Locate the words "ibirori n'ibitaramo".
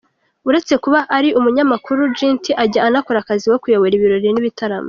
3.95-4.79